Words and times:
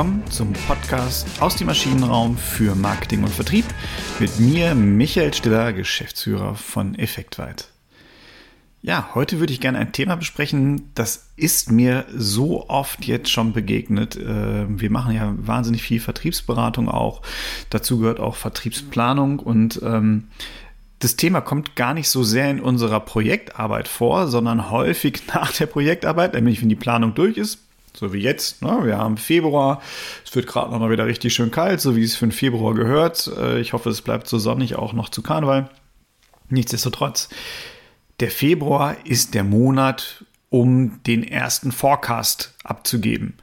willkommen 0.00 0.30
zum 0.30 0.54
Podcast 0.54 1.42
aus 1.42 1.56
dem 1.56 1.66
Maschinenraum 1.66 2.38
für 2.38 2.74
Marketing 2.74 3.22
und 3.22 3.28
Vertrieb 3.28 3.66
mit 4.18 4.40
mir, 4.40 4.74
Michael 4.74 5.34
Stiller, 5.34 5.74
Geschäftsführer 5.74 6.54
von 6.54 6.94
Effektweit. 6.94 7.68
Ja, 8.80 9.10
heute 9.14 9.40
würde 9.40 9.52
ich 9.52 9.60
gerne 9.60 9.76
ein 9.76 9.92
Thema 9.92 10.16
besprechen, 10.16 10.90
das 10.94 11.28
ist 11.36 11.70
mir 11.70 12.06
so 12.16 12.66
oft 12.70 13.04
jetzt 13.04 13.28
schon 13.28 13.52
begegnet. 13.52 14.16
Äh, 14.16 14.64
wir 14.70 14.90
machen 14.90 15.14
ja 15.14 15.34
wahnsinnig 15.36 15.82
viel 15.82 16.00
Vertriebsberatung 16.00 16.88
auch. 16.88 17.20
Dazu 17.68 17.98
gehört 17.98 18.20
auch 18.20 18.36
Vertriebsplanung 18.36 19.38
und 19.38 19.82
ähm, 19.84 20.28
das 21.00 21.16
Thema 21.16 21.42
kommt 21.42 21.76
gar 21.76 21.92
nicht 21.92 22.08
so 22.08 22.22
sehr 22.22 22.50
in 22.50 22.60
unserer 22.60 23.00
Projektarbeit 23.00 23.86
vor, 23.86 24.28
sondern 24.28 24.70
häufig 24.70 25.24
nach 25.34 25.52
der 25.52 25.66
Projektarbeit, 25.66 26.32
nämlich 26.32 26.62
wenn 26.62 26.70
die 26.70 26.74
Planung 26.74 27.14
durch 27.14 27.36
ist, 27.36 27.58
so 27.96 28.12
wie 28.12 28.18
jetzt. 28.18 28.62
Ne? 28.62 28.80
Wir 28.84 28.98
haben 28.98 29.16
Februar, 29.16 29.80
es 30.24 30.34
wird 30.34 30.46
gerade 30.46 30.70
noch 30.70 30.78
mal 30.78 30.90
wieder 30.90 31.06
richtig 31.06 31.34
schön 31.34 31.50
kalt, 31.50 31.80
so 31.80 31.96
wie 31.96 32.04
es 32.04 32.16
für 32.16 32.26
den 32.26 32.32
Februar 32.32 32.74
gehört. 32.74 33.30
Äh, 33.38 33.60
ich 33.60 33.72
hoffe, 33.72 33.90
es 33.90 34.02
bleibt 34.02 34.28
so 34.28 34.38
sonnig 34.38 34.76
auch 34.76 34.92
noch 34.92 35.08
zu 35.08 35.22
Karneval. 35.22 35.68
Nichtsdestotrotz, 36.48 37.28
der 38.20 38.30
Februar 38.30 38.96
ist 39.04 39.34
der 39.34 39.44
Monat, 39.44 40.24
um 40.50 41.02
den 41.04 41.22
ersten 41.22 41.72
Forecast 41.72 42.54
abzugeben. 42.64 43.34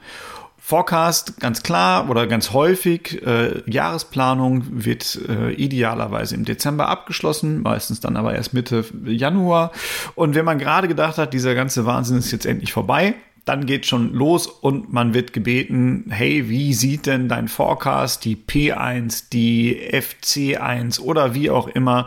Forecast, 0.68 1.40
ganz 1.40 1.62
klar 1.62 2.10
oder 2.10 2.26
ganz 2.26 2.52
häufig, 2.52 3.26
äh, 3.26 3.62
Jahresplanung 3.64 4.64
wird 4.68 5.18
äh, 5.26 5.50
idealerweise 5.52 6.34
im 6.34 6.44
Dezember 6.44 6.88
abgeschlossen, 6.88 7.62
meistens 7.62 8.00
dann 8.00 8.18
aber 8.18 8.34
erst 8.34 8.52
Mitte 8.52 8.84
Januar. 9.06 9.72
Und 10.14 10.34
wenn 10.34 10.44
man 10.44 10.58
gerade 10.58 10.86
gedacht 10.86 11.16
hat, 11.16 11.32
dieser 11.32 11.54
ganze 11.54 11.86
Wahnsinn 11.86 12.18
ist 12.18 12.32
jetzt 12.32 12.44
endlich 12.44 12.74
vorbei, 12.74 13.14
dann 13.48 13.64
geht 13.64 13.86
schon 13.86 14.12
los 14.12 14.46
und 14.46 14.92
man 14.92 15.14
wird 15.14 15.32
gebeten, 15.32 16.06
hey, 16.10 16.48
wie 16.48 16.74
sieht 16.74 17.06
denn 17.06 17.28
dein 17.28 17.48
Forecast, 17.48 18.24
die 18.24 18.36
P1, 18.36 19.30
die 19.32 19.90
FC1 19.90 21.00
oder 21.00 21.34
wie 21.34 21.50
auch 21.50 21.66
immer, 21.68 22.06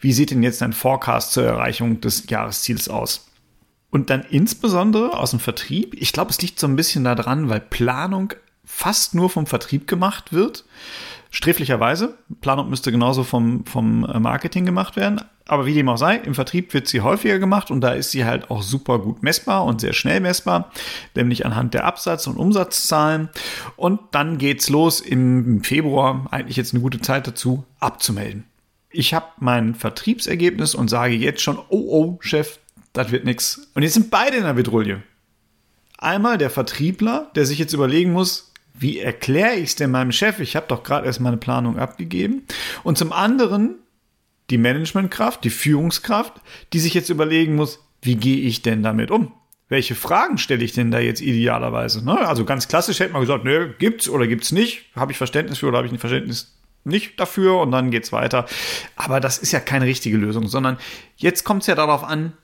wie 0.00 0.12
sieht 0.12 0.30
denn 0.30 0.42
jetzt 0.42 0.60
dein 0.60 0.74
Forecast 0.74 1.32
zur 1.32 1.44
Erreichung 1.44 2.00
des 2.00 2.28
Jahresziels 2.28 2.88
aus? 2.88 3.28
Und 3.90 4.10
dann 4.10 4.22
insbesondere 4.30 5.18
aus 5.18 5.30
dem 5.30 5.40
Vertrieb. 5.40 5.94
Ich 5.98 6.12
glaube, 6.12 6.30
es 6.30 6.40
liegt 6.40 6.58
so 6.58 6.66
ein 6.66 6.76
bisschen 6.76 7.04
daran, 7.04 7.48
weil 7.48 7.60
Planung 7.60 8.32
fast 8.64 9.14
nur 9.14 9.28
vom 9.28 9.46
Vertrieb 9.46 9.86
gemacht 9.86 10.32
wird. 10.32 10.64
Sträflicherweise. 11.30 12.18
Planung 12.42 12.68
müsste 12.68 12.92
genauso 12.92 13.24
vom, 13.24 13.64
vom 13.64 14.04
äh, 14.04 14.20
Marketing 14.20 14.66
gemacht 14.66 14.96
werden. 14.96 15.22
Aber 15.46 15.66
wie 15.66 15.74
dem 15.74 15.88
auch 15.88 15.96
sei, 15.96 16.16
im 16.16 16.34
Vertrieb 16.34 16.72
wird 16.72 16.86
sie 16.86 17.00
häufiger 17.00 17.38
gemacht 17.38 17.70
und 17.70 17.80
da 17.80 17.92
ist 17.92 18.12
sie 18.12 18.24
halt 18.24 18.50
auch 18.50 18.62
super 18.62 18.98
gut 19.00 19.22
messbar 19.22 19.64
und 19.64 19.80
sehr 19.80 19.92
schnell 19.92 20.20
messbar, 20.20 20.70
nämlich 21.14 21.44
anhand 21.44 21.74
der 21.74 21.84
Absatz- 21.84 22.26
und 22.26 22.36
Umsatzzahlen. 22.36 23.28
Und 23.76 24.00
dann 24.12 24.38
geht's 24.38 24.68
los 24.68 25.00
im 25.00 25.64
Februar, 25.64 26.26
eigentlich 26.30 26.56
jetzt 26.56 26.74
eine 26.74 26.82
gute 26.82 27.00
Zeit 27.00 27.26
dazu, 27.26 27.64
abzumelden. 27.80 28.44
Ich 28.90 29.14
habe 29.14 29.26
mein 29.38 29.74
Vertriebsergebnis 29.74 30.74
und 30.74 30.88
sage 30.88 31.14
jetzt 31.14 31.40
schon, 31.40 31.58
oh 31.58 31.86
oh, 31.88 32.18
Chef, 32.20 32.58
das 32.92 33.10
wird 33.10 33.24
nix. 33.24 33.68
Und 33.74 33.82
jetzt 33.82 33.94
sind 33.94 34.10
beide 34.10 34.36
in 34.36 34.44
der 34.44 34.52
Bedrulle. 34.54 35.02
Einmal 35.98 36.38
der 36.38 36.50
Vertriebler, 36.50 37.30
der 37.34 37.46
sich 37.46 37.58
jetzt 37.58 37.72
überlegen 37.72 38.12
muss, 38.12 38.52
wie 38.74 38.98
erkläre 38.98 39.54
ich 39.54 39.70
es 39.70 39.76
denn 39.76 39.90
meinem 39.90 40.12
Chef? 40.12 40.40
Ich 40.40 40.56
habe 40.56 40.66
doch 40.68 40.82
gerade 40.82 41.06
erst 41.06 41.20
meine 41.20 41.36
Planung 41.36 41.78
abgegeben. 41.78 42.44
Und 42.82 42.98
zum 42.98 43.12
anderen 43.12 43.76
die 44.52 44.58
Managementkraft, 44.58 45.42
die 45.42 45.50
Führungskraft, 45.50 46.34
die 46.72 46.78
sich 46.78 46.94
jetzt 46.94 47.08
überlegen 47.08 47.54
muss, 47.56 47.80
wie 48.02 48.16
gehe 48.16 48.38
ich 48.38 48.62
denn 48.62 48.82
damit 48.82 49.10
um? 49.10 49.32
Welche 49.68 49.94
Fragen 49.94 50.36
stelle 50.36 50.62
ich 50.62 50.72
denn 50.72 50.90
da 50.90 50.98
jetzt 50.98 51.22
idealerweise? 51.22 52.04
Ne? 52.04 52.18
Also 52.18 52.44
ganz 52.44 52.68
klassisch 52.68 53.00
hätte 53.00 53.14
man 53.14 53.22
gesagt, 53.22 53.44
ne, 53.44 53.74
gibt's 53.78 54.08
oder 54.08 54.26
gibt's 54.26 54.52
nicht? 54.52 54.90
Habe 54.94 55.12
ich 55.12 55.18
Verständnis 55.18 55.58
für 55.58 55.68
oder 55.68 55.78
habe 55.78 55.86
ich 55.86 55.92
ein 55.92 55.98
Verständnis 55.98 56.58
nicht 56.84 57.18
dafür? 57.18 57.58
Und 57.60 57.70
dann 57.70 57.90
geht's 57.90 58.12
weiter. 58.12 58.44
Aber 58.94 59.18
das 59.18 59.38
ist 59.38 59.52
ja 59.52 59.60
keine 59.60 59.86
richtige 59.86 60.18
Lösung, 60.18 60.46
sondern 60.46 60.76
jetzt 61.16 61.44
kommt 61.44 61.62
es 61.62 61.68
ja 61.68 61.74
darauf 61.74 62.04
an, 62.04 62.34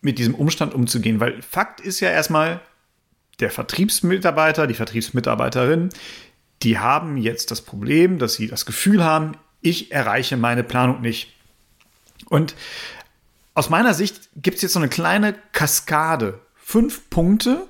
mit 0.00 0.18
diesem 0.18 0.34
Umstand 0.34 0.72
umzugehen. 0.72 1.20
Weil 1.20 1.42
Fakt 1.42 1.80
ist 1.80 2.00
ja 2.00 2.10
erstmal, 2.10 2.60
der 3.40 3.50
Vertriebsmitarbeiter, 3.50 4.66
die 4.66 4.74
Vertriebsmitarbeiterin, 4.74 5.90
die 6.62 6.78
haben 6.78 7.18
jetzt 7.18 7.50
das 7.50 7.60
Problem, 7.60 8.18
dass 8.18 8.34
sie 8.34 8.46
das 8.46 8.64
Gefühl 8.64 9.04
haben, 9.04 9.32
ich 9.60 9.92
erreiche 9.92 10.36
meine 10.36 10.64
Planung 10.64 11.00
nicht. 11.00 11.32
Und 12.32 12.54
aus 13.52 13.68
meiner 13.68 13.92
Sicht 13.92 14.30
gibt 14.36 14.56
es 14.56 14.62
jetzt 14.62 14.72
so 14.72 14.78
eine 14.78 14.88
kleine 14.88 15.34
Kaskade. 15.52 16.40
Fünf 16.56 17.10
Punkte, 17.10 17.66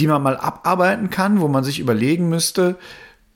die 0.00 0.08
man 0.08 0.20
mal 0.20 0.36
abarbeiten 0.36 1.10
kann, 1.10 1.40
wo 1.40 1.46
man 1.46 1.62
sich 1.62 1.78
überlegen 1.78 2.28
müsste, 2.28 2.76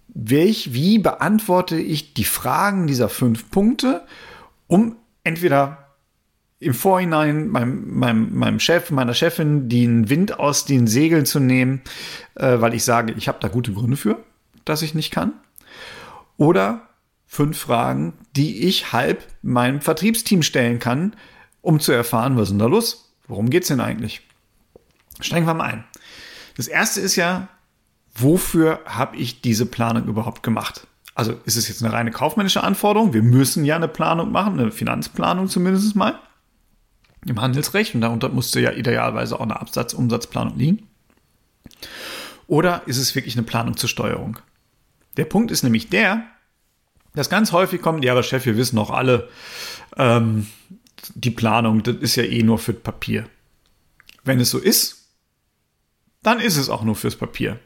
welch, 0.09 0.75
wie 0.75 0.99
beantworte 0.99 1.77
ich 1.77 2.13
die 2.15 2.25
Fragen 2.25 2.89
dieser 2.89 3.09
fünf 3.09 3.53
Punkte, 3.53 4.03
um 4.67 4.97
entweder 5.23 5.95
im 6.59 6.75
Vorhinein 6.75 7.47
meinem, 7.47 7.97
meinem, 7.97 8.37
meinem 8.37 8.59
Chef, 8.59 8.91
meiner 8.91 9.15
Chefin 9.15 9.69
den 9.69 10.11
Wind 10.11 10.41
aus 10.41 10.65
den 10.65 10.89
Segeln 10.89 11.25
zu 11.25 11.39
nehmen, 11.39 11.83
äh, 12.35 12.61
weil 12.61 12.75
ich 12.75 12.83
sage, 12.83 13.15
ich 13.17 13.29
habe 13.29 13.39
da 13.41 13.47
gute 13.47 13.73
Gründe 13.73 13.97
für, 13.97 14.19
dass 14.65 14.83
ich 14.83 14.93
nicht 14.93 15.13
kann. 15.13 15.35
Oder 16.37 16.89
fünf 17.33 17.57
Fragen, 17.57 18.13
die 18.37 18.69
ich 18.69 18.93
halb 18.93 19.27
meinem 19.41 19.81
Vertriebsteam 19.81 20.43
stellen 20.43 20.79
kann, 20.79 21.17
um 21.63 21.81
zu 21.81 21.91
erfahren, 21.91 22.37
was 22.37 22.43
ist 22.43 22.51
denn 22.51 22.59
da 22.59 22.67
los? 22.67 23.15
Worum 23.27 23.49
geht's 23.49 23.69
denn 23.69 23.81
eigentlich? 23.81 24.21
Steigen 25.19 25.47
wir 25.47 25.55
mal 25.55 25.65
ein. 25.65 25.85
Das 26.59 26.69
erste 26.69 27.01
ist 27.01 27.17
ja, 27.17 27.49
wofür 28.15 28.81
habe 28.85 29.17
ich 29.17 29.41
diese 29.41 29.65
Planung 29.65 30.09
überhaupt 30.09 30.43
gemacht? 30.43 30.87
Also 31.15 31.33
ist 31.47 31.57
es 31.57 31.69
jetzt 31.69 31.83
eine 31.83 31.95
reine 31.95 32.11
kaufmännische 32.11 32.63
Anforderung? 32.63 33.15
Wir 33.15 33.23
müssen 33.23 33.65
ja 33.65 33.77
eine 33.77 33.89
Planung 33.89 34.31
machen, 34.31 34.61
eine 34.61 34.71
Finanzplanung 34.71 35.49
zumindest 35.49 35.97
mal 35.97 36.19
im 37.25 37.41
Handelsrecht 37.41 37.95
und 37.95 38.03
darunter 38.03 38.29
musste 38.29 38.61
ja 38.61 38.73
idealerweise 38.73 39.37
auch 39.37 39.45
eine 39.45 39.59
Absatz-Umsatzplanung 39.59 40.59
liegen. 40.59 40.87
Oder 42.47 42.83
ist 42.85 42.99
es 42.99 43.15
wirklich 43.15 43.37
eine 43.37 43.47
Planung 43.47 43.79
zur 43.79 43.89
Steuerung? 43.89 44.39
Der 45.17 45.25
Punkt 45.25 45.51
ist 45.51 45.63
nämlich 45.63 45.89
der, 45.89 46.27
dass 47.15 47.31
ganz 47.31 47.53
häufig 47.53 47.83
kommt, 47.83 48.05
ja, 48.05 48.13
aber 48.13 48.23
Chef, 48.23 48.47
wir 48.47 48.57
wissen 48.57 48.77
doch 48.77 48.91
alle, 48.91 49.29
ähm, 49.97 50.47
die 51.15 51.31
Planung, 51.31 51.83
das 51.83 51.97
ist 51.97 52.17
ja 52.17 52.23
eh 52.23 52.43
nur 52.43 52.59
für 52.59 52.73
Papier. 52.73 53.29
Wenn 54.25 54.41
es 54.41 54.51
so 54.51 54.59
ist, 54.59 55.09
dann 56.23 56.41
ist 56.41 56.57
es 56.57 56.71
auch 56.71 56.85
nur 56.85 56.95
fürs 56.95 57.17
Papier. 57.17 57.59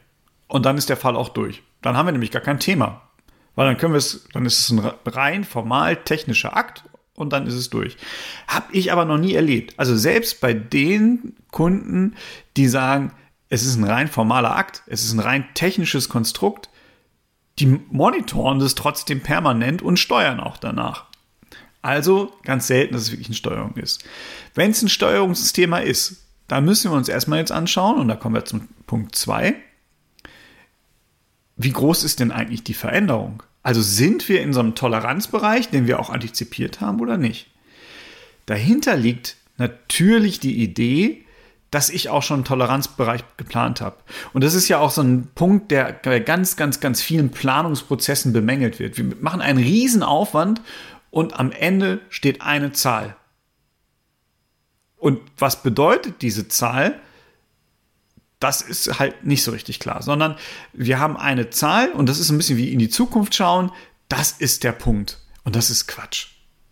Und 0.47 0.65
dann 0.65 0.77
ist 0.77 0.89
der 0.89 0.97
Fall 0.97 1.15
auch 1.15 1.29
durch. 1.29 1.61
Dann 1.81 1.95
haben 1.95 2.07
wir 2.07 2.11
nämlich 2.11 2.31
gar 2.31 2.41
kein 2.41 2.59
Thema. 2.59 3.09
Weil 3.55 3.67
dann 3.67 3.77
können 3.77 3.93
wir 3.93 3.99
es, 3.99 4.27
dann 4.33 4.45
ist 4.45 4.59
es 4.59 4.69
ein 4.69 4.79
rein 5.05 5.43
formal 5.43 5.97
technischer 5.97 6.55
Akt 6.55 6.83
und 7.15 7.33
dann 7.33 7.47
ist 7.47 7.55
es 7.55 7.69
durch. 7.69 7.97
Hab 8.47 8.73
ich 8.73 8.91
aber 8.91 9.05
noch 9.05 9.17
nie 9.17 9.33
erlebt. 9.33 9.73
Also 9.77 9.95
selbst 9.95 10.41
bei 10.41 10.53
den 10.53 11.35
Kunden, 11.51 12.15
die 12.55 12.67
sagen, 12.67 13.13
es 13.49 13.65
ist 13.65 13.75
ein 13.75 13.83
rein 13.83 14.07
formaler 14.07 14.55
Akt, 14.55 14.83
es 14.87 15.03
ist 15.03 15.13
ein 15.13 15.19
rein 15.19 15.45
technisches 15.53 16.09
Konstrukt, 16.09 16.69
die 17.59 17.79
monitoren 17.89 18.59
das 18.59 18.75
trotzdem 18.75 19.21
permanent 19.21 19.81
und 19.81 19.97
steuern 19.97 20.39
auch 20.39 20.57
danach. 20.57 21.05
Also 21.81 22.33
ganz 22.43 22.67
selten, 22.67 22.93
dass 22.93 23.03
es 23.03 23.11
wirklich 23.11 23.27
eine 23.27 23.35
Steuerung 23.35 23.75
ist. 23.75 24.03
Wenn 24.53 24.71
es 24.71 24.81
ein 24.81 24.89
Steuerungsthema 24.89 25.79
ist, 25.79 26.23
dann 26.47 26.65
müssen 26.65 26.91
wir 26.91 26.97
uns 26.97 27.09
erstmal 27.09 27.39
jetzt 27.39 27.51
anschauen, 27.51 27.99
und 27.99 28.07
da 28.07 28.15
kommen 28.15 28.35
wir 28.35 28.45
zum 28.45 28.67
Punkt 28.85 29.15
2. 29.15 29.55
Wie 31.55 31.71
groß 31.71 32.03
ist 32.03 32.19
denn 32.19 32.31
eigentlich 32.31 32.63
die 32.63 32.73
Veränderung? 32.73 33.43
Also 33.63 33.81
sind 33.81 34.29
wir 34.29 34.41
in 34.41 34.53
so 34.53 34.59
einem 34.59 34.75
Toleranzbereich, 34.75 35.69
den 35.69 35.87
wir 35.87 35.99
auch 35.99 36.09
antizipiert 36.09 36.79
haben 36.79 36.99
oder 36.99 37.17
nicht? 37.17 37.47
Dahinter 38.45 38.95
liegt 38.95 39.35
natürlich 39.57 40.39
die 40.39 40.63
Idee, 40.63 41.25
dass 41.71 41.89
ich 41.89 42.09
auch 42.09 42.23
schon 42.23 42.37
einen 42.37 42.45
Toleranzbereich 42.45 43.23
geplant 43.37 43.81
habe. 43.81 43.97
Und 44.33 44.43
das 44.43 44.53
ist 44.53 44.67
ja 44.67 44.79
auch 44.79 44.91
so 44.91 45.01
ein 45.01 45.27
Punkt, 45.35 45.71
der 45.71 45.93
bei 46.03 46.19
ganz, 46.19 46.55
ganz, 46.55 46.79
ganz 46.79 47.01
vielen 47.01 47.29
Planungsprozessen 47.29 48.33
bemängelt 48.33 48.79
wird. 48.79 48.97
Wir 48.97 49.05
machen 49.19 49.41
einen 49.41 49.59
riesen 49.59 50.03
Aufwand 50.03 50.61
und 51.11 51.39
am 51.39 51.51
Ende 51.51 51.99
steht 52.09 52.41
eine 52.41 52.71
Zahl. 52.71 53.15
Und 54.97 55.19
was 55.37 55.61
bedeutet 55.61 56.21
diese 56.21 56.47
Zahl? 56.47 56.99
das 58.39 58.61
ist 58.61 58.99
halt 58.99 59.25
nicht 59.25 59.43
so 59.43 59.51
richtig 59.51 59.79
klar, 59.79 60.03
sondern 60.03 60.37
wir 60.73 60.99
haben 60.99 61.17
eine 61.17 61.49
Zahl 61.49 61.91
und 61.91 62.07
das 62.07 62.19
ist 62.19 62.29
ein 62.29 62.37
bisschen 62.37 62.57
wie 62.57 62.71
in 62.71 62.79
die 62.79 62.89
Zukunft 62.89 63.33
schauen. 63.35 63.71
Das 64.09 64.31
ist 64.31 64.63
der 64.63 64.73
Punkt. 64.73 65.19
Und 65.43 65.55
das 65.55 65.69
ist 65.69 65.87
Quatsch. 65.87 66.27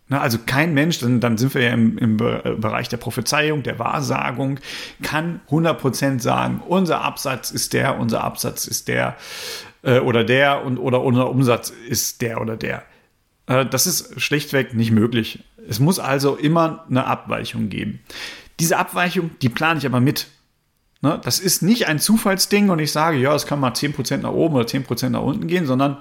Na, 0.08 0.20
also 0.20 0.38
kein 0.44 0.72
Mensch, 0.72 1.00
dann, 1.00 1.20
dann 1.20 1.36
sind 1.36 1.54
wir 1.54 1.62
ja 1.62 1.70
im, 1.70 1.98
im 1.98 2.16
Bereich 2.16 2.88
der 2.88 2.96
Prophezeiung, 2.96 3.64
der 3.64 3.80
Wahrsagung, 3.80 4.60
kann 5.02 5.40
100% 5.50 6.20
sagen, 6.20 6.62
unser 6.66 7.02
Absatz 7.02 7.50
ist 7.50 7.72
der, 7.72 7.98
unser 7.98 8.22
Absatz 8.22 8.66
ist 8.66 8.86
der 8.86 9.16
äh, 9.82 9.98
oder 9.98 10.22
der 10.22 10.64
und 10.64 10.78
oder 10.78 11.02
unser 11.02 11.28
Umsatz 11.28 11.70
ist 11.70 12.22
der 12.22 12.40
oder 12.40 12.56
der. 12.56 12.84
Äh, 13.46 13.66
das 13.66 13.88
ist 13.88 14.20
schlichtweg 14.20 14.74
nicht 14.74 14.92
möglich. 14.92 15.44
Es 15.68 15.80
muss 15.80 15.98
also 15.98 16.36
immer 16.36 16.84
eine 16.88 17.06
Abweichung 17.06 17.68
geben. 17.68 18.00
Diese 18.60 18.78
Abweichung, 18.78 19.32
die 19.42 19.48
plane 19.48 19.78
ich 19.78 19.86
aber 19.86 20.00
mit. 20.00 20.28
Ne? 21.02 21.20
Das 21.24 21.40
ist 21.40 21.62
nicht 21.62 21.88
ein 21.88 21.98
Zufallsding 21.98 22.70
und 22.70 22.78
ich 22.78 22.92
sage, 22.92 23.18
ja, 23.18 23.34
es 23.34 23.46
kann 23.46 23.60
mal 23.60 23.72
10% 23.72 24.18
nach 24.18 24.30
oben 24.30 24.54
oder 24.54 24.66
10% 24.66 25.10
nach 25.10 25.22
unten 25.22 25.46
gehen, 25.46 25.66
sondern 25.66 25.98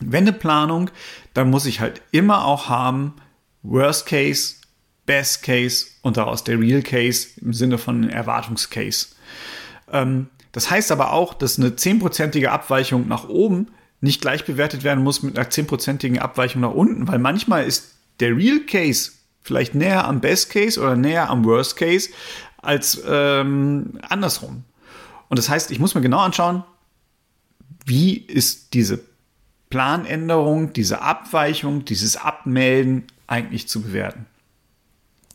wenn 0.00 0.24
eine 0.24 0.32
Planung, 0.32 0.90
dann 1.34 1.50
muss 1.50 1.66
ich 1.66 1.80
halt 1.80 2.02
immer 2.12 2.44
auch 2.44 2.68
haben, 2.68 3.14
Worst 3.62 4.06
Case, 4.06 4.54
Best 5.06 5.42
Case 5.42 5.86
und 6.02 6.16
daraus 6.16 6.44
der 6.44 6.58
Real 6.58 6.82
Case 6.82 7.28
im 7.40 7.52
Sinne 7.52 7.78
von 7.78 8.08
Erwartungscase. 8.08 9.08
Ähm, 9.92 10.28
das 10.52 10.70
heißt 10.70 10.90
aber 10.92 11.12
auch, 11.12 11.34
dass 11.34 11.58
eine 11.58 11.70
10%ige 11.70 12.50
Abweichung 12.50 13.08
nach 13.08 13.28
oben 13.28 13.68
nicht 14.00 14.20
gleich 14.20 14.44
bewertet 14.44 14.84
werden 14.84 15.02
muss 15.02 15.22
mit 15.22 15.38
einer 15.38 15.48
10%igen 15.48 16.18
Abweichung 16.18 16.62
nach 16.62 16.72
unten, 16.72 17.08
weil 17.08 17.18
manchmal 17.18 17.64
ist 17.64 17.94
der 18.20 18.36
Real 18.36 18.60
Case 18.60 19.12
vielleicht 19.42 19.74
näher 19.74 20.06
am 20.06 20.20
Best 20.20 20.50
Case 20.50 20.80
oder 20.80 20.96
näher 20.96 21.30
am 21.30 21.44
Worst 21.44 21.76
Case 21.76 22.10
als 22.58 23.00
ähm, 23.06 23.98
andersrum. 24.08 24.64
Und 25.28 25.38
das 25.38 25.48
heißt, 25.48 25.70
ich 25.70 25.78
muss 25.78 25.94
mir 25.94 26.00
genau 26.00 26.20
anschauen, 26.20 26.64
wie 27.84 28.16
ist 28.16 28.74
diese 28.74 29.00
Planänderung, 29.70 30.72
diese 30.72 31.02
Abweichung, 31.02 31.84
dieses 31.84 32.16
Abmelden 32.16 33.04
eigentlich 33.26 33.68
zu 33.68 33.82
bewerten. 33.82 34.26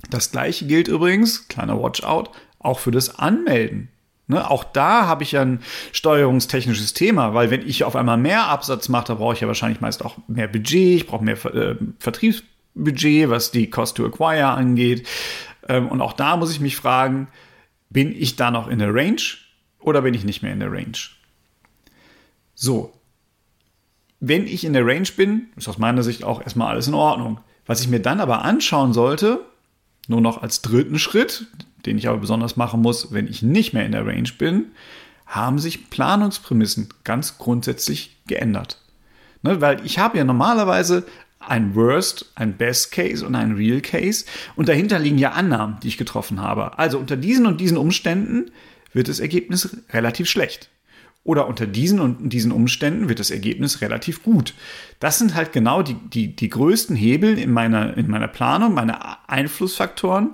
Das 0.09 0.31
gleiche 0.31 0.65
gilt 0.65 0.87
übrigens, 0.87 1.47
kleiner 1.47 1.81
Watchout, 1.81 2.31
auch 2.59 2.79
für 2.79 2.91
das 2.91 3.19
Anmelden. 3.19 3.89
Ne, 4.27 4.49
auch 4.49 4.63
da 4.63 5.07
habe 5.07 5.23
ich 5.23 5.33
ja 5.33 5.41
ein 5.41 5.59
steuerungstechnisches 5.91 6.93
Thema, 6.93 7.33
weil 7.33 7.51
wenn 7.51 7.67
ich 7.67 7.83
auf 7.83 7.97
einmal 7.97 8.17
mehr 8.17 8.45
Absatz 8.45 8.87
mache, 8.87 9.07
da 9.07 9.15
brauche 9.15 9.33
ich 9.33 9.41
ja 9.41 9.47
wahrscheinlich 9.47 9.81
meist 9.81 10.05
auch 10.05 10.17
mehr 10.27 10.47
Budget, 10.47 11.01
ich 11.01 11.07
brauche 11.07 11.23
mehr 11.23 11.43
äh, 11.45 11.75
Vertriebsbudget, 11.99 13.29
was 13.29 13.51
die 13.51 13.69
Cost 13.69 13.97
to 13.97 14.05
Acquire 14.05 14.47
angeht. 14.47 15.05
Ähm, 15.67 15.89
und 15.89 15.99
auch 16.01 16.13
da 16.13 16.37
muss 16.37 16.51
ich 16.51 16.61
mich 16.61 16.77
fragen, 16.77 17.27
bin 17.89 18.15
ich 18.15 18.37
da 18.37 18.51
noch 18.51 18.69
in 18.69 18.79
der 18.79 18.95
Range 18.95 19.21
oder 19.79 20.01
bin 20.01 20.13
ich 20.13 20.23
nicht 20.23 20.43
mehr 20.43 20.53
in 20.53 20.61
der 20.61 20.71
Range? 20.71 20.97
So, 22.55 22.93
wenn 24.21 24.45
ich 24.45 24.63
in 24.63 24.73
der 24.73 24.85
Range 24.85 25.09
bin, 25.17 25.47
ist 25.57 25.67
aus 25.67 25.79
meiner 25.79 26.03
Sicht 26.03 26.23
auch 26.23 26.41
erstmal 26.41 26.69
alles 26.69 26.87
in 26.87 26.93
Ordnung. 26.93 27.39
Was 27.65 27.81
ich 27.81 27.87
mir 27.87 27.99
dann 27.99 28.21
aber 28.21 28.45
anschauen 28.45 28.93
sollte, 28.93 29.41
nur 30.07 30.21
noch 30.21 30.41
als 30.41 30.61
dritten 30.61 30.99
Schritt, 30.99 31.47
den 31.85 31.97
ich 31.97 32.07
aber 32.07 32.19
besonders 32.19 32.55
machen 32.55 32.81
muss, 32.81 33.11
wenn 33.11 33.27
ich 33.27 33.41
nicht 33.41 33.73
mehr 33.73 33.85
in 33.85 33.91
der 33.91 34.05
Range 34.05 34.29
bin, 34.37 34.67
haben 35.25 35.57
sich 35.57 35.89
Planungsprämissen 35.89 36.89
ganz 37.03 37.39
grundsätzlich 37.39 38.17
geändert. 38.27 38.79
Ne, 39.41 39.59
weil 39.59 39.83
ich 39.85 39.97
habe 39.97 40.19
ja 40.19 40.23
normalerweise 40.23 41.03
ein 41.39 41.73
Worst, 41.73 42.31
ein 42.35 42.57
Best 42.57 42.91
Case 42.91 43.25
und 43.25 43.33
ein 43.33 43.53
Real 43.53 43.81
Case 43.81 44.25
und 44.55 44.69
dahinter 44.69 44.99
liegen 44.99 45.17
ja 45.17 45.31
Annahmen, 45.31 45.79
die 45.81 45.87
ich 45.87 45.97
getroffen 45.97 46.39
habe. 46.39 46.77
Also 46.77 46.99
unter 46.99 47.17
diesen 47.17 47.47
und 47.47 47.59
diesen 47.59 47.77
Umständen 47.77 48.51
wird 48.93 49.07
das 49.07 49.19
Ergebnis 49.19 49.75
relativ 49.91 50.29
schlecht. 50.29 50.69
Oder 51.23 51.47
unter 51.47 51.67
diesen 51.67 51.99
und 51.99 52.29
diesen 52.29 52.51
Umständen 52.51 53.07
wird 53.07 53.19
das 53.19 53.29
Ergebnis 53.29 53.81
relativ 53.81 54.23
gut. 54.23 54.55
Das 54.99 55.19
sind 55.19 55.35
halt 55.35 55.53
genau 55.53 55.83
die, 55.83 55.93
die, 55.93 56.35
die 56.35 56.49
größten 56.49 56.95
Hebel 56.95 57.37
in 57.37 57.51
meiner, 57.51 57.95
in 57.95 58.09
meiner 58.09 58.27
Planung, 58.27 58.73
meine 58.73 59.29
Einflussfaktoren, 59.29 60.31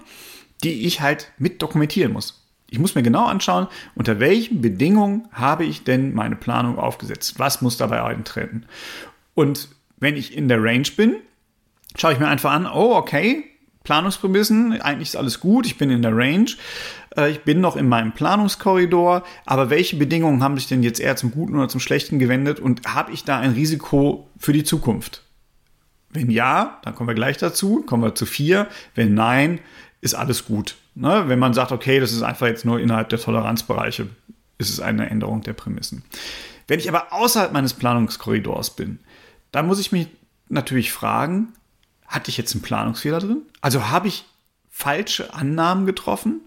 die 0.64 0.86
ich 0.86 1.02
halt 1.02 1.32
mit 1.38 1.62
dokumentieren 1.62 2.14
muss. 2.14 2.48
Ich 2.70 2.80
muss 2.80 2.96
mir 2.96 3.04
genau 3.04 3.26
anschauen, 3.26 3.68
unter 3.96 4.20
welchen 4.20 4.62
Bedingungen 4.62 5.28
habe 5.32 5.66
ich 5.66 5.84
denn 5.84 6.14
meine 6.14 6.36
Planung 6.36 6.78
aufgesetzt? 6.78 7.38
Was 7.38 7.62
muss 7.62 7.78
dabei 7.78 8.04
eintreten? 8.04 8.66
Und 9.36 9.70
wenn 9.98 10.16
ich 10.16 10.36
in 10.36 10.48
der 10.48 10.64
Range 10.64 10.88
bin, 10.96 11.18
schaue 11.96 12.14
ich 12.14 12.20
mir 12.20 12.28
einfach 12.28 12.52
an, 12.52 12.66
oh, 12.66 12.96
okay, 12.96 13.46
Planungsprämissen, 13.88 14.82
eigentlich 14.82 15.08
ist 15.08 15.16
alles 15.16 15.40
gut, 15.40 15.66
ich 15.66 15.78
bin 15.78 15.90
in 15.90 16.02
der 16.02 16.14
Range, 16.14 16.52
äh, 17.16 17.32
ich 17.32 17.44
bin 17.44 17.62
noch 17.62 17.78
in 17.78 17.88
meinem 17.88 18.12
Planungskorridor, 18.12 19.24
aber 19.46 19.70
welche 19.70 19.96
Bedingungen 19.96 20.44
haben 20.44 20.58
sich 20.58 20.68
denn 20.68 20.84
jetzt 20.84 21.00
eher 21.00 21.16
zum 21.16 21.32
Guten 21.32 21.56
oder 21.56 21.70
zum 21.70 21.80
Schlechten 21.80 22.20
gewendet 22.20 22.60
und 22.60 22.86
habe 22.86 23.14
ich 23.14 23.24
da 23.24 23.40
ein 23.40 23.52
Risiko 23.52 24.30
für 24.38 24.52
die 24.52 24.66
Zukunft? 24.66 25.24
Wenn 26.10 26.30
ja, 26.30 26.82
dann 26.84 26.96
kommen 26.96 27.08
wir 27.08 27.16
gleich 27.16 27.38
dazu, 27.38 27.82
kommen 27.88 28.04
wir 28.04 28.14
zu 28.14 28.26
vier. 28.26 28.68
Wenn 28.94 29.14
nein, 29.14 29.60
ist 30.02 30.16
alles 30.16 30.44
gut. 30.44 30.76
Ne? 30.94 31.24
Wenn 31.28 31.40
man 31.40 31.54
sagt, 31.54 31.72
okay, 31.72 32.02
das 32.02 32.12
ist 32.12 32.24
einfach 32.24 32.48
jetzt 32.48 32.66
nur 32.66 32.82
innerhalb 32.82 33.08
der 33.08 33.20
Toleranzbereiche, 33.20 34.10
ist 34.58 34.70
es 34.70 34.82
eine 34.82 35.10
Änderung 35.10 35.44
der 35.44 35.54
Prämissen. 35.54 36.04
Wenn 36.68 36.80
ich 36.80 36.90
aber 36.90 37.14
außerhalb 37.14 37.54
meines 37.54 37.74
Planungskorridors 37.74 38.76
bin, 38.76 39.00
dann 39.52 39.66
muss 39.66 39.80
ich 39.80 39.94
mich 39.94 40.08
natürlich 40.50 40.92
fragen, 40.92 41.54
hatte 42.08 42.30
ich 42.30 42.38
jetzt 42.38 42.54
einen 42.54 42.62
Planungsfehler 42.62 43.20
drin? 43.20 43.44
Also 43.62 43.90
habe 43.90 44.08
ich 44.08 44.26
falsche 44.70 45.34
Annahmen 45.34 45.86
getroffen? 45.86 46.42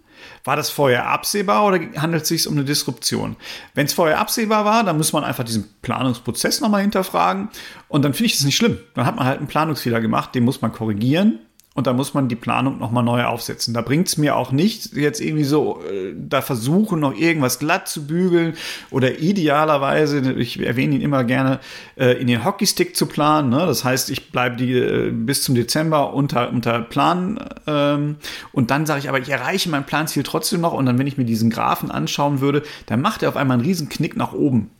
War 0.45 0.57
das 0.57 0.69
vorher 0.69 1.09
absehbar 1.09 1.65
oder 1.65 1.81
handelt 1.97 2.23
es 2.23 2.29
sich 2.29 2.47
um 2.47 2.55
eine 2.55 2.65
Disruption? 2.65 3.37
Wenn 3.75 3.87
es 3.87 3.95
vorher 3.95 4.19
absehbar 4.19 4.65
war, 4.65 4.85
dann 4.85 4.97
muss 4.99 5.13
man 5.13 5.25
einfach 5.25 5.45
diesen 5.45 5.73
Planungsprozess 5.83 6.61
nochmal 6.61 6.83
hinterfragen 6.83 7.49
und 7.89 8.05
dann 8.05 8.13
finde 8.13 8.27
ich 8.27 8.37
das 8.37 8.45
nicht 8.45 8.57
schlimm. 8.57 8.79
Dann 8.95 9.07
hat 9.07 9.17
man 9.17 9.25
halt 9.27 9.39
einen 9.39 9.49
Planungsfehler 9.49 10.01
gemacht, 10.01 10.35
den 10.35 10.45
muss 10.45 10.61
man 10.61 10.73
korrigieren 10.73 11.39
und 11.75 11.87
da 11.87 11.93
muss 11.93 12.15
man 12.15 12.29
die 12.29 12.37
Planung 12.37 12.79
nochmal 12.79 13.05
neu 13.05 13.25
aufsetzen. 13.25 13.73
Da 13.73 13.81
bringt 13.81 14.09
es 14.09 14.17
mir 14.17 14.35
auch 14.35 14.51
nicht, 14.51 14.93
jetzt 14.93 15.21
irgendwie 15.21 15.45
so 15.45 15.81
äh, 15.85 16.15
da 16.17 16.43
versuchen, 16.43 16.99
noch 16.99 17.17
irgendwas 17.17 17.61
glatt 17.61 17.87
zu 17.87 18.09
bügeln 18.09 18.55
oder 18.91 19.21
idealerweise, 19.21 20.33
ich 20.33 20.59
erwähne 20.59 20.97
ihn 20.97 21.01
immer 21.01 21.23
gerne, 21.23 21.61
äh, 21.97 22.21
in 22.21 22.27
den 22.27 22.45
Hockeystick 22.45 22.97
zu 22.97 23.07
planen. 23.07 23.51
Ne? 23.51 23.59
Das 23.59 23.85
heißt, 23.85 24.11
ich 24.11 24.33
bleibe 24.33 24.65
äh, 24.65 25.11
bis 25.13 25.45
zum 25.45 25.55
Dezember 25.55 26.13
unter, 26.13 26.51
unter 26.51 26.81
Plan 26.81 27.39
ähm, 27.69 28.17
und 28.51 28.73
dann 28.73 28.85
sage 28.85 28.99
ich, 28.99 29.09
aber 29.09 29.21
ich 29.21 29.29
erreiche 29.29 29.71
mein 29.71 29.87
Planziel 29.87 30.25
trotzdem 30.25 30.61
noch 30.61 30.73
und 30.73 30.87
dann, 30.87 30.99
wenn 30.99 31.07
ich 31.07 31.19
mir 31.19 31.25
diesen 31.25 31.51
Graphen 31.51 31.93
anschauen 31.93 32.41
würde, 32.41 32.65
dann 32.87 33.01
macht 33.01 33.23
er 33.23 33.29
auf 33.29 33.37
einmal 33.37 33.59
einen 33.59 33.67
riesen 33.67 33.89
Knick 33.89 34.17
nach 34.17 34.33
oben, 34.33 34.71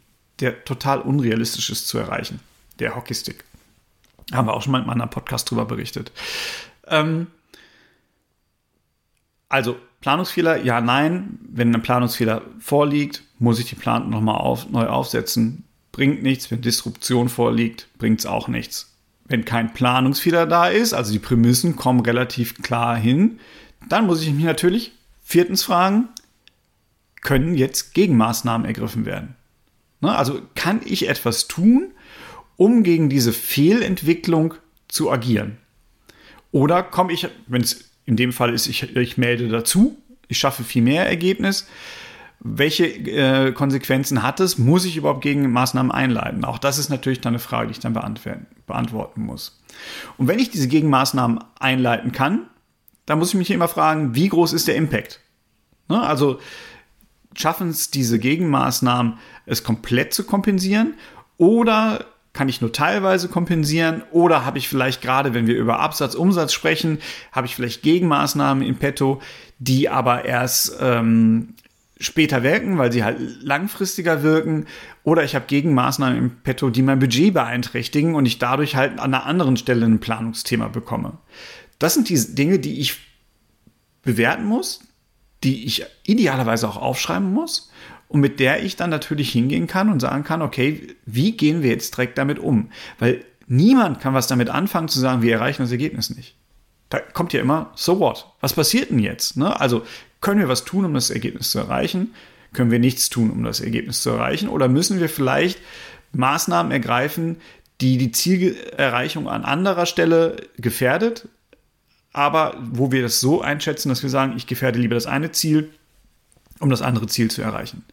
der 0.41 0.65
total 0.65 1.01
unrealistisch 1.01 1.71
ist 1.71 1.87
zu 1.87 1.99
erreichen, 1.99 2.41
der 2.81 2.97
Hockeystick. 2.97 3.45
Haben 4.33 4.49
wir 4.49 4.55
auch 4.55 4.63
schon 4.63 4.73
mal 4.73 4.79
in 4.79 4.85
einem 4.85 4.93
anderen 4.93 5.11
Podcast 5.11 5.51
drüber 5.51 5.65
berichtet. 5.65 6.13
Ähm, 6.91 7.29
also 9.49 9.77
Planungsfehler, 10.01 10.63
ja, 10.63 10.81
nein. 10.81 11.39
Wenn 11.49 11.75
ein 11.75 11.83
Planungsfehler 11.83 12.43
vorliegt, 12.59 13.23
muss 13.39 13.59
ich 13.59 13.67
die 13.67 13.75
Planung 13.75 14.11
nochmal 14.11 14.37
auf, 14.37 14.71
neu 14.71 14.87
aufsetzen. 14.87 15.65
Bringt 15.93 16.23
nichts. 16.23 16.51
Wenn 16.51 16.61
Disruption 16.61 17.29
vorliegt, 17.29 17.89
bringt 17.99 18.21
es 18.21 18.27
auch 18.27 18.49
nichts. 18.49 18.95
Wenn 19.25 19.45
kein 19.45 19.73
Planungsfehler 19.73 20.47
da 20.47 20.69
ist, 20.69 20.93
also 20.93 21.13
die 21.13 21.19
Prämissen 21.19 21.77
kommen 21.77 22.01
relativ 22.01 22.63
klar 22.63 22.97
hin, 22.97 23.39
dann 23.89 24.07
muss 24.07 24.23
ich 24.23 24.33
mich 24.33 24.45
natürlich 24.45 24.93
viertens 25.23 25.63
fragen, 25.63 26.09
können 27.21 27.55
jetzt 27.55 27.95
Gegenmaßnahmen 27.95 28.67
ergriffen 28.67 29.05
werden? 29.05 29.37
Ne, 30.01 30.17
also 30.17 30.41
kann 30.55 30.81
ich 30.85 31.09
etwas 31.09 31.47
tun, 31.47 31.93
um 32.57 32.83
gegen 32.83 33.09
diese 33.09 33.33
Fehlentwicklung 33.33 34.55
zu 34.89 35.11
agieren? 35.11 35.59
Oder 36.53 36.83
komme 36.83 37.13
ich, 37.13 37.29
wenn 37.47 37.63
es 37.63 37.91
in 38.05 38.17
dem 38.17 38.33
Fall 38.33 38.53
ist, 38.53 38.67
ich, 38.67 38.97
ich 38.97 39.19
melde 39.19 39.49
dazu, 39.49 39.97
ich 40.29 40.39
schaffe 40.39 40.65
viel 40.65 40.83
mehr 40.83 41.09
Ergebnis. 41.09 41.69
Welche 42.41 42.87
äh, 42.87 43.53
Konsequenzen 43.53 44.23
hat 44.23 44.41
es? 44.41 44.57
Muss 44.57 44.85
ich 44.85 44.97
überhaupt 44.97 45.21
gegen 45.21 45.51
Maßnahmen 45.53 45.93
einleiten? 45.93 46.45
Auch 46.45 46.59
das 46.59 46.79
ist 46.79 46.89
natürlich 46.89 47.21
dann 47.21 47.35
eine 47.35 47.39
Frage, 47.39 47.67
die 47.67 47.73
ich 47.73 47.81
dann 47.81 47.93
beantworten 47.93 49.23
muss. 49.23 49.61
Und 50.17 50.27
wenn 50.27 50.39
ich 50.39 50.51
diese 50.51 50.69
Gegenmaßnahmen 50.69 51.41
einleiten 51.59 52.13
kann, 52.13 52.47
dann 53.05 53.19
muss 53.19 53.31
ich 53.31 53.35
mich 53.35 53.51
immer 53.51 53.69
fragen, 53.69 54.15
wie 54.15 54.29
groß 54.29 54.53
ist 54.53 54.69
der 54.69 54.77
Impact? 54.77 55.21
Ne? 55.89 56.01
Also 56.01 56.41
schaffen 57.35 57.69
es 57.69 57.91
diese 57.91 58.19
Gegenmaßnahmen, 58.19 59.19
es 59.47 59.63
komplett 59.63 60.15
zu 60.15 60.25
kompensieren? 60.25 60.95
Oder 61.37 62.07
kann 62.33 62.49
ich 62.49 62.61
nur 62.61 62.73
teilweise 62.73 63.29
kompensieren 63.29 64.03
oder 64.13 64.45
habe 64.45 64.59
ich 64.59 64.69
vielleicht 64.69 65.03
gerade, 65.03 65.35
wenn 65.35 65.47
wir 65.47 65.57
über 65.57 65.81
Absatz, 65.81 66.15
Umsatz 66.15 66.53
sprechen, 66.53 66.99
habe 67.33 67.47
ich 67.47 67.57
vielleicht 67.57 67.83
Gegenmaßnahmen 67.83 68.65
in 68.65 68.77
petto, 68.77 69.21
die 69.59 69.89
aber 69.89 70.25
erst 70.25 70.77
ähm, 70.81 71.55
später 71.99 72.43
wirken, 72.43 72.79
weil 72.79 72.93
sie 72.93 73.05
halt 73.05 73.19
langfristiger 73.43 74.23
wirken 74.23 74.67
oder 75.03 75.25
ich 75.25 75.35
habe 75.35 75.47
Gegenmaßnahmen 75.47 76.19
im 76.19 76.31
petto, 76.31 76.71
die 76.71 76.83
mein 76.83 77.01
Budget 77.01 77.35
beeinträchtigen 77.35 78.15
und 78.15 78.27
ich 78.27 78.39
dadurch 78.39 78.77
halt 78.77 78.93
an 78.93 79.13
einer 79.13 79.27
anderen 79.27 79.57
Stelle 79.57 79.85
ein 79.85 80.01
Planungsthema 80.01 80.69
bekomme. 80.69 81.19
Das 81.79 81.95
sind 81.95 82.09
die 82.09 82.35
Dinge, 82.35 82.59
die 82.59 82.81
ich 82.81 82.99
bewerten 84.03 84.45
muss, 84.45 84.81
die 85.43 85.65
ich 85.65 85.85
idealerweise 86.05 86.69
auch 86.69 86.77
aufschreiben 86.77 87.33
muss 87.33 87.71
und 88.11 88.21
mit 88.21 88.41
der 88.41 88.65
ich 88.65 88.75
dann 88.75 88.91
natürlich 88.91 89.31
hingehen 89.31 89.69
kann 89.69 89.89
und 89.89 90.01
sagen 90.01 90.25
kann, 90.25 90.43
okay, 90.43 90.97
wie 91.07 91.37
gehen 91.37 91.63
wir 91.63 91.71
jetzt 91.71 91.97
direkt 91.97 92.19
damit 92.19 92.41
um? 92.41 92.71
Weil 92.99 93.25
niemand 93.47 94.01
kann 94.01 94.15
was 94.15 94.27
damit 94.27 94.51
anfangen 94.51 94.89
zu 94.89 94.99
sagen, 94.99 95.23
wir 95.23 95.35
erreichen 95.35 95.63
das 95.63 95.71
Ergebnis 95.71 96.11
nicht. 96.11 96.35
Da 96.89 96.99
kommt 96.99 97.33
ja 97.33 97.41
immer, 97.41 97.71
so 97.77 98.01
what? 98.01 98.27
Was 98.41 98.55
passiert 98.55 98.91
denn 98.91 98.99
jetzt? 98.99 99.37
Ne? 99.37 99.59
Also 99.61 99.83
können 100.21 100.41
wir 100.41 100.49
was 100.49 100.65
tun, 100.65 100.85
um 100.85 100.93
das 100.93 101.11
Ergebnis 101.11 101.53
zu 101.53 101.61
erreichen? 101.61 102.13
Können 102.53 102.73
wir 102.73 102.81
nichts 102.81 103.11
tun, 103.11 103.31
um 103.31 103.45
das 103.45 103.61
Ergebnis 103.61 104.03
zu 104.03 104.11
erreichen? 104.11 104.49
Oder 104.49 104.67
müssen 104.67 104.99
wir 104.99 105.09
vielleicht 105.09 105.61
Maßnahmen 106.13 106.73
ergreifen, 106.73 107.37
die 107.81 107.97
die 107.97 108.11
Zielerreichung 108.11 109.29
an 109.29 109.45
anderer 109.45 109.87
Stelle 109.87 110.35
gefährdet, 110.57 111.29
aber 112.13 112.57
wo 112.61 112.91
wir 112.91 113.03
das 113.03 113.21
so 113.21 113.41
einschätzen, 113.41 113.89
dass 113.89 114.03
wir 114.03 114.11
sagen, 114.11 114.35
ich 114.37 114.49
gefährde 114.49 114.81
lieber 114.81 114.97
das 114.97 115.07
eine 115.07 115.31
Ziel 115.31 115.71
um 116.61 116.71
das 116.71 116.83
andere 116.83 117.07
Ziel 117.07 117.31
zu 117.31 117.43
erreichen. 117.43 117.85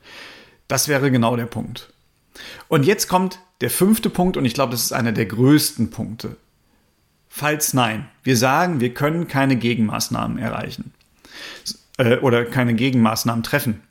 Das 0.68 0.88
wäre 0.88 1.10
genau 1.12 1.36
der 1.36 1.46
Punkt. 1.46 1.92
Und 2.68 2.84
jetzt 2.86 3.08
kommt 3.08 3.40
der 3.62 3.70
fünfte 3.70 4.10
Punkt 4.10 4.38
und 4.38 4.46
ich 4.46 4.54
glaube, 4.54 4.72
das 4.72 4.84
ist 4.84 4.92
einer 4.92 5.12
der 5.12 5.26
größten 5.26 5.90
Punkte. 5.90 6.38
Falls 7.28 7.74
nein, 7.74 8.08
wir 8.24 8.38
sagen, 8.38 8.80
wir 8.80 8.94
können 8.94 9.28
keine 9.28 9.56
Gegenmaßnahmen 9.56 10.38
erreichen 10.38 10.94
äh, 11.98 12.18
oder 12.18 12.46
keine 12.46 12.74
Gegenmaßnahmen 12.74 13.44
treffen, 13.44 13.82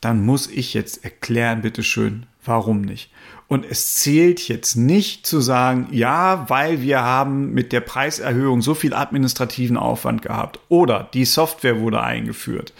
dann 0.00 0.24
muss 0.24 0.46
ich 0.46 0.74
jetzt 0.74 1.04
erklären, 1.04 1.62
bitteschön, 1.62 2.26
warum 2.44 2.82
nicht. 2.82 3.10
Und 3.48 3.64
es 3.64 3.94
zählt 3.94 4.46
jetzt 4.46 4.76
nicht 4.76 5.26
zu 5.26 5.40
sagen, 5.40 5.88
ja, 5.90 6.44
weil 6.50 6.82
wir 6.82 7.02
haben 7.02 7.52
mit 7.52 7.72
der 7.72 7.80
Preiserhöhung 7.80 8.60
so 8.60 8.74
viel 8.74 8.92
administrativen 8.92 9.78
Aufwand 9.78 10.20
gehabt 10.20 10.60
oder 10.68 11.08
die 11.14 11.24
Software 11.24 11.80
wurde 11.80 12.02
eingeführt 12.02 12.74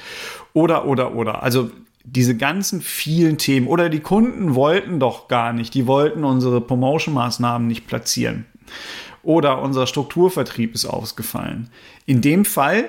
oder, 0.53 0.87
oder, 0.87 1.15
oder. 1.15 1.43
Also 1.43 1.71
diese 2.05 2.37
ganzen 2.37 2.83
vielen 2.83 3.39
Themen 3.39 3.67
oder 3.67 3.89
die 3.89 4.01
Kunden 4.01 4.55
wollten 4.55 5.01
doch 5.01 5.29
gar 5.29 5.55
nicht, 5.55 5.73
die 5.73 5.87
wollten 5.87 6.25
unsere 6.25 6.61
Promotion-Maßnahmen 6.61 7.67
nicht 7.67 7.87
platzieren 7.87 8.45
oder 9.23 9.63
unser 9.63 9.87
Strukturvertrieb 9.87 10.75
ist 10.75 10.87
ausgefallen. 10.87 11.71
In 12.07 12.21
dem 12.21 12.45
Fall 12.45 12.89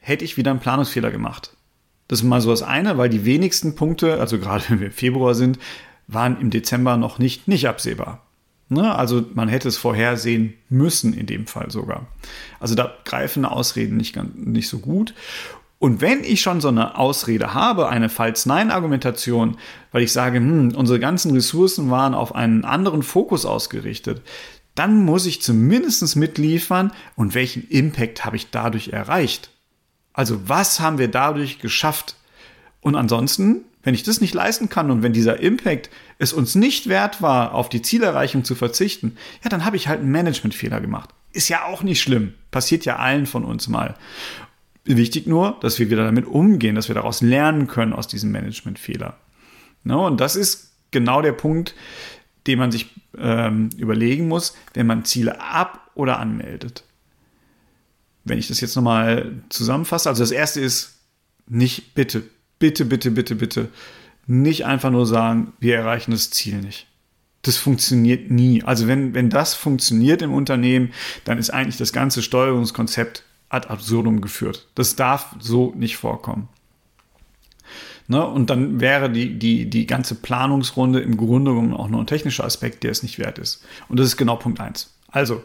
hätte 0.00 0.24
ich 0.24 0.36
wieder 0.36 0.50
einen 0.50 0.60
Planungsfehler 0.60 1.10
gemacht. 1.10 1.56
Das 2.08 2.20
ist 2.20 2.24
mal 2.24 2.40
so 2.40 2.50
das 2.50 2.62
eine, 2.62 2.98
weil 2.98 3.08
die 3.08 3.24
wenigsten 3.24 3.74
Punkte, 3.74 4.20
also 4.20 4.38
gerade 4.38 4.64
wenn 4.68 4.80
wir 4.80 4.86
im 4.88 4.92
Februar 4.92 5.34
sind, 5.34 5.58
waren 6.08 6.40
im 6.40 6.50
Dezember 6.50 6.96
noch 6.96 7.18
nicht, 7.18 7.48
nicht 7.48 7.68
absehbar. 7.68 8.22
Ne? 8.68 8.94
Also 8.94 9.24
man 9.34 9.48
hätte 9.48 9.68
es 9.68 9.76
vorhersehen 9.76 10.54
müssen 10.68 11.12
in 11.12 11.26
dem 11.26 11.46
Fall 11.46 11.70
sogar. 11.70 12.06
Also 12.60 12.74
da 12.74 12.92
greifen 13.04 13.44
Ausreden 13.44 13.96
nicht, 13.96 14.18
nicht 14.36 14.68
so 14.68 14.78
gut. 14.78 15.14
Und 15.78 16.00
wenn 16.00 16.24
ich 16.24 16.40
schon 16.40 16.60
so 16.60 16.68
eine 16.68 16.96
Ausrede 16.98 17.52
habe, 17.52 17.88
eine 17.88 18.08
Falls-Nein-Argumentation, 18.08 19.58
weil 19.92 20.02
ich 20.02 20.12
sage, 20.12 20.38
hm, 20.38 20.74
unsere 20.74 20.98
ganzen 20.98 21.32
Ressourcen 21.32 21.90
waren 21.90 22.14
auf 22.14 22.34
einen 22.34 22.64
anderen 22.64 23.02
Fokus 23.02 23.44
ausgerichtet, 23.44 24.22
dann 24.74 25.04
muss 25.04 25.26
ich 25.26 25.42
zumindest 25.42 26.16
mitliefern 26.16 26.92
und 27.14 27.34
welchen 27.34 27.68
Impact 27.68 28.24
habe 28.24 28.36
ich 28.36 28.50
dadurch 28.50 28.88
erreicht. 28.88 29.50
Also 30.12 30.48
was 30.48 30.80
haben 30.80 30.98
wir 30.98 31.08
dadurch 31.08 31.58
geschafft? 31.58 32.16
Und 32.80 32.94
ansonsten, 32.94 33.64
wenn 33.86 33.94
ich 33.94 34.02
das 34.02 34.20
nicht 34.20 34.34
leisten 34.34 34.68
kann 34.68 34.90
und 34.90 35.04
wenn 35.04 35.12
dieser 35.12 35.38
Impact 35.38 35.90
es 36.18 36.32
uns 36.32 36.56
nicht 36.56 36.88
wert 36.88 37.22
war, 37.22 37.54
auf 37.54 37.68
die 37.68 37.82
Zielerreichung 37.82 38.42
zu 38.42 38.56
verzichten, 38.56 39.16
ja, 39.44 39.48
dann 39.48 39.64
habe 39.64 39.76
ich 39.76 39.86
halt 39.86 40.00
einen 40.00 40.10
Managementfehler 40.10 40.80
gemacht. 40.80 41.10
Ist 41.32 41.48
ja 41.48 41.66
auch 41.66 41.84
nicht 41.84 42.02
schlimm. 42.02 42.34
Passiert 42.50 42.84
ja 42.84 42.96
allen 42.96 43.26
von 43.26 43.44
uns 43.44 43.68
mal. 43.68 43.94
Wichtig 44.82 45.28
nur, 45.28 45.56
dass 45.60 45.78
wir 45.78 45.88
wieder 45.88 46.04
damit 46.04 46.26
umgehen, 46.26 46.74
dass 46.74 46.88
wir 46.88 46.96
daraus 46.96 47.20
lernen 47.20 47.68
können 47.68 47.92
aus 47.92 48.08
diesem 48.08 48.32
Managementfehler. 48.32 49.16
No, 49.84 50.04
und 50.04 50.20
das 50.20 50.34
ist 50.34 50.72
genau 50.90 51.22
der 51.22 51.32
Punkt, 51.32 51.76
den 52.48 52.58
man 52.58 52.72
sich 52.72 52.90
ähm, 53.16 53.70
überlegen 53.76 54.26
muss, 54.26 54.56
wenn 54.74 54.88
man 54.88 55.04
Ziele 55.04 55.40
ab- 55.40 55.92
oder 55.94 56.18
anmeldet 56.18 56.82
wenn 58.26 58.40
ich 58.40 58.48
das 58.48 58.60
jetzt 58.60 58.74
nochmal 58.74 59.36
zusammenfasse, 59.50 60.08
also 60.08 60.20
das 60.20 60.32
erste 60.32 60.60
ist, 60.60 60.98
nicht 61.48 61.94
bitte, 61.94 62.24
bitte, 62.58 62.84
bitte, 62.84 63.10
bitte, 63.10 63.34
bitte, 63.34 63.68
nicht 64.26 64.66
einfach 64.66 64.90
nur 64.90 65.06
sagen, 65.06 65.52
wir 65.60 65.76
erreichen 65.76 66.10
das 66.10 66.30
Ziel 66.30 66.56
nicht. 66.60 66.86
Das 67.42 67.56
funktioniert 67.56 68.30
nie. 68.30 68.64
Also 68.64 68.88
wenn, 68.88 69.14
wenn 69.14 69.30
das 69.30 69.54
funktioniert 69.54 70.20
im 70.22 70.34
Unternehmen, 70.34 70.92
dann 71.24 71.38
ist 71.38 71.50
eigentlich 71.50 71.76
das 71.76 71.92
ganze 71.92 72.22
Steuerungskonzept 72.22 73.22
ad 73.48 73.68
absurdum 73.68 74.20
geführt. 74.20 74.68
Das 74.74 74.96
darf 74.96 75.36
so 75.38 75.72
nicht 75.76 75.96
vorkommen. 75.96 76.48
Ne? 78.08 78.24
Und 78.24 78.50
dann 78.50 78.80
wäre 78.80 79.10
die, 79.10 79.38
die, 79.38 79.68
die 79.68 79.86
ganze 79.86 80.14
Planungsrunde 80.14 81.00
im 81.00 81.16
Grunde 81.16 81.52
genommen 81.52 81.74
auch 81.74 81.88
nur 81.88 82.00
ein 82.00 82.06
technischer 82.06 82.44
Aspekt, 82.44 82.82
der 82.82 82.90
es 82.90 83.02
nicht 83.02 83.18
wert 83.18 83.38
ist. 83.38 83.64
Und 83.88 83.98
das 83.98 84.06
ist 84.06 84.16
genau 84.16 84.36
Punkt 84.36 84.60
eins. 84.60 84.94
Also, 85.08 85.42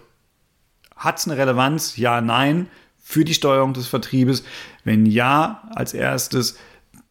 hat 0.96 1.18
es 1.18 1.27
eine 1.27 1.38
Relevanz? 1.38 1.98
Ja, 1.98 2.22
nein. 2.22 2.68
Für 3.03 3.25
die 3.25 3.34
Steuerung 3.34 3.74
des 3.74 3.88
Vertriebes? 3.88 4.44
Wenn 4.84 5.06
ja, 5.06 5.63
als 5.74 5.94
erstes, 5.94 6.58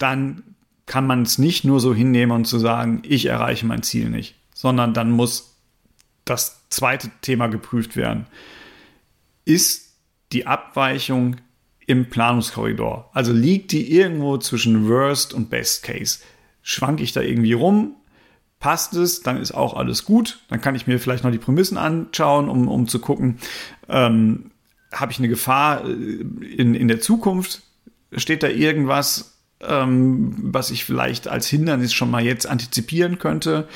dann 0.00 0.42
kann 0.87 1.07
man 1.07 1.23
es 1.23 1.38
nicht 1.38 1.64
nur 1.64 1.78
so 1.78 1.95
hinnehmen 1.95 2.33
und 2.33 2.45
zu 2.47 2.59
sagen, 2.59 3.02
ich 3.07 3.26
erreiche 3.26 3.66
mein 3.66 3.83
Ziel 3.83 4.11
nicht, 4.11 4.35
sondern 4.54 4.92
dann 4.92 5.11
muss 5.11 5.57
das 6.25 6.69
zweite 6.69 7.11
Thema 7.23 7.47
geprüft 7.47 7.97
werden. 7.97 8.26
Ist 9.45 9.95
die 10.33 10.47
Abweichung 10.47 11.37
im 11.87 12.11
Planungskorridor? 12.11 13.11
Also 13.12 13.33
liegt 13.33 13.73
die 13.73 13.92
irgendwo 13.92 14.38
zwischen 14.38 14.88
Worst 14.88 15.33
und 15.33 15.50
Best 15.50 15.83
Case? 15.83 16.21
Schwank 16.62 17.00
ich 17.00 17.12
da 17.12 17.21
irgendwie 17.21 17.52
rum? 17.52 17.95
passt 18.61 18.95
es, 18.95 19.23
dann 19.23 19.38
ist 19.38 19.52
auch 19.52 19.75
alles 19.75 20.04
gut. 20.04 20.38
Dann 20.49 20.61
kann 20.61 20.76
ich 20.76 20.87
mir 20.87 21.00
vielleicht 21.00 21.25
noch 21.25 21.33
die 21.33 21.38
Prämissen 21.38 21.78
anschauen, 21.78 22.49
um, 22.49 22.69
um 22.69 22.87
zu 22.87 23.00
gucken, 23.00 23.38
ähm, 23.88 24.52
habe 24.92 25.11
ich 25.11 25.19
eine 25.19 25.28
Gefahr 25.28 25.85
äh, 25.85 25.90
in, 25.90 26.75
in 26.75 26.87
der 26.87 27.00
Zukunft? 27.00 27.62
Steht 28.16 28.42
da 28.42 28.49
irgendwas, 28.49 29.30
ähm, 29.62 30.35
was 30.43 30.71
ich 30.71 30.85
vielleicht 30.85 31.29
als 31.29 31.47
Hindernis 31.49 31.93
schon 31.93 32.11
mal 32.11 32.23
jetzt 32.23 32.47
antizipieren 32.47 33.19
könnte? 33.19 33.69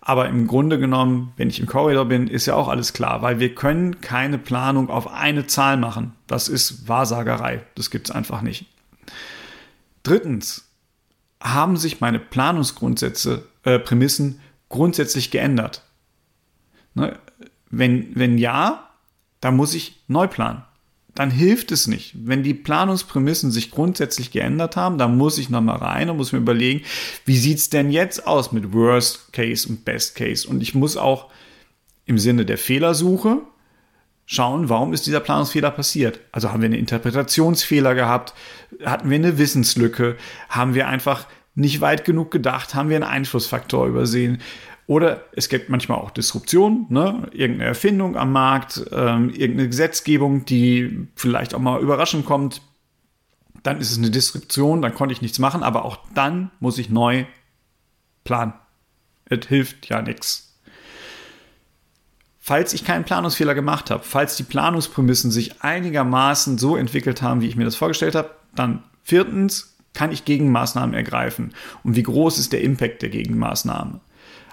Aber 0.00 0.28
im 0.28 0.46
Grunde 0.46 0.78
genommen, 0.78 1.32
wenn 1.36 1.48
ich 1.48 1.58
im 1.58 1.66
Korridor 1.66 2.04
bin, 2.04 2.28
ist 2.28 2.46
ja 2.46 2.54
auch 2.54 2.68
alles 2.68 2.92
klar, 2.92 3.22
weil 3.22 3.40
wir 3.40 3.54
können 3.54 4.00
keine 4.00 4.38
Planung 4.38 4.88
auf 4.88 5.12
eine 5.12 5.48
Zahl 5.48 5.76
machen. 5.76 6.12
Das 6.28 6.48
ist 6.48 6.88
Wahrsagerei. 6.88 7.64
Das 7.74 7.90
gibt 7.90 8.08
es 8.08 8.14
einfach 8.14 8.40
nicht. 8.40 8.66
Drittens, 10.04 10.66
haben 11.42 11.76
sich 11.76 12.00
meine 12.00 12.18
Planungsgrundsätze 12.18 13.46
äh, 13.64 13.78
Prämissen 13.78 14.40
grundsätzlich 14.68 15.30
geändert? 15.30 15.82
Ne? 16.94 17.18
Wenn, 17.70 18.14
wenn 18.14 18.38
ja, 18.38 18.90
dann 19.40 19.56
muss 19.56 19.74
ich 19.74 20.02
neu 20.08 20.28
planen. 20.28 20.64
Dann 21.16 21.30
hilft 21.30 21.72
es 21.72 21.86
nicht. 21.88 22.14
Wenn 22.14 22.42
die 22.42 22.54
Planungsprämissen 22.54 23.50
sich 23.50 23.70
grundsätzlich 23.70 24.30
geändert 24.30 24.76
haben, 24.76 24.98
dann 24.98 25.16
muss 25.16 25.38
ich 25.38 25.48
nochmal 25.50 25.78
rein 25.78 26.10
und 26.10 26.18
muss 26.18 26.32
mir 26.32 26.38
überlegen, 26.38 26.82
wie 27.24 27.38
sieht 27.38 27.58
es 27.58 27.70
denn 27.70 27.90
jetzt 27.90 28.26
aus 28.26 28.52
mit 28.52 28.72
Worst 28.72 29.32
Case 29.32 29.68
und 29.68 29.84
Best 29.84 30.14
Case? 30.14 30.46
Und 30.46 30.62
ich 30.62 30.74
muss 30.74 30.96
auch 30.96 31.30
im 32.04 32.18
Sinne 32.18 32.44
der 32.44 32.58
Fehlersuche 32.58 33.38
schauen, 34.26 34.68
warum 34.68 34.92
ist 34.92 35.06
dieser 35.06 35.20
Planungsfehler 35.20 35.70
passiert? 35.70 36.20
Also 36.32 36.52
haben 36.52 36.60
wir 36.60 36.66
einen 36.66 36.78
Interpretationsfehler 36.78 37.94
gehabt? 37.94 38.34
Hatten 38.84 39.08
wir 39.08 39.16
eine 39.16 39.38
Wissenslücke? 39.38 40.16
Haben 40.50 40.74
wir 40.74 40.86
einfach 40.86 41.26
nicht 41.54 41.80
weit 41.80 42.04
genug 42.04 42.30
gedacht, 42.30 42.74
haben 42.74 42.90
wir 42.90 42.96
einen 42.96 43.04
Einflussfaktor 43.04 43.86
übersehen. 43.86 44.42
Oder 44.86 45.24
es 45.32 45.48
gibt 45.48 45.68
manchmal 45.68 45.98
auch 45.98 46.10
Disruption, 46.10 46.86
ne? 46.90 47.28
irgendeine 47.32 47.70
Erfindung 47.70 48.16
am 48.16 48.30
Markt, 48.30 48.84
ähm, 48.92 49.30
irgendeine 49.30 49.68
Gesetzgebung, 49.68 50.44
die 50.44 51.08
vielleicht 51.16 51.54
auch 51.54 51.58
mal 51.58 51.80
überraschend 51.80 52.24
kommt. 52.24 52.62
Dann 53.64 53.80
ist 53.80 53.90
es 53.90 53.98
eine 53.98 54.10
Disruption, 54.10 54.82
dann 54.82 54.94
konnte 54.94 55.12
ich 55.12 55.22
nichts 55.22 55.40
machen, 55.40 55.64
aber 55.64 55.84
auch 55.84 55.98
dann 56.14 56.52
muss 56.60 56.78
ich 56.78 56.88
neu 56.88 57.24
planen. 58.22 58.52
Es 59.24 59.48
hilft 59.48 59.88
ja 59.88 60.02
nichts. 60.02 60.46
Falls 62.38 62.72
ich 62.72 62.84
keinen 62.84 63.02
Planungsfehler 63.02 63.56
gemacht 63.56 63.90
habe, 63.90 64.04
falls 64.04 64.36
die 64.36 64.44
Planungsprämissen 64.44 65.32
sich 65.32 65.62
einigermaßen 65.62 66.58
so 66.58 66.76
entwickelt 66.76 67.22
haben, 67.22 67.40
wie 67.40 67.48
ich 67.48 67.56
mir 67.56 67.64
das 67.64 67.74
vorgestellt 67.74 68.14
habe, 68.14 68.30
dann 68.54 68.84
viertens 69.02 69.76
kann 69.94 70.12
ich 70.12 70.24
Gegenmaßnahmen 70.24 70.94
ergreifen? 70.94 71.54
Und 71.82 71.96
wie 71.96 72.04
groß 72.04 72.38
ist 72.38 72.52
der 72.52 72.60
Impact 72.60 73.02
der 73.02 73.08
Gegenmaßnahme? 73.08 74.00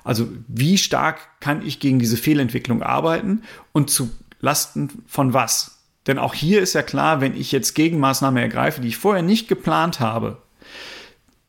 Also 0.03 0.27
wie 0.47 0.77
stark 0.77 1.39
kann 1.39 1.65
ich 1.65 1.79
gegen 1.79 1.99
diese 1.99 2.17
Fehlentwicklung 2.17 2.83
arbeiten 2.83 3.43
und 3.71 3.89
zu 3.89 4.09
Lasten 4.39 5.03
von 5.07 5.33
was? 5.33 5.79
Denn 6.07 6.17
auch 6.17 6.33
hier 6.33 6.61
ist 6.61 6.73
ja 6.73 6.81
klar, 6.81 7.21
wenn 7.21 7.35
ich 7.35 7.51
jetzt 7.51 7.75
Gegenmaßnahmen 7.75 8.41
ergreife, 8.41 8.81
die 8.81 8.89
ich 8.89 8.97
vorher 8.97 9.23
nicht 9.23 9.47
geplant 9.47 9.99
habe, 9.99 10.41